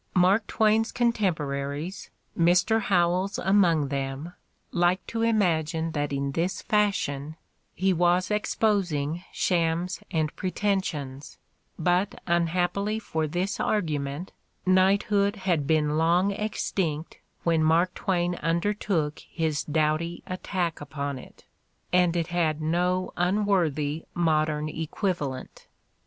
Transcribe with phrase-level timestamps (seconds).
[0.15, 2.81] Mark Twain 's contemporaries, Mr.
[2.81, 6.61] Howells among them, 2i6 The Ordeal of Mark Twain liked to imagine that in this
[6.63, 7.35] fashion
[7.75, 11.37] he was exposing shams and pretensions;
[11.77, 14.31] but unhappily for this argument
[14.65, 21.45] knighthood had been long extinct when Mark Twain undertook his doughty attack upon it,
[21.93, 25.67] and it had no unworthy modern equivalent.